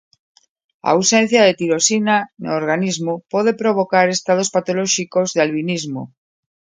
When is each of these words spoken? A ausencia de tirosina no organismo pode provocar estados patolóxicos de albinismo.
A 0.87 0.89
ausencia 0.97 1.41
de 1.47 1.53
tirosina 1.61 2.17
no 2.43 2.51
organismo 2.61 3.13
pode 3.33 3.51
provocar 3.61 4.05
estados 4.09 4.51
patolóxicos 4.55 5.27
de 5.35 5.39
albinismo. 5.45 6.01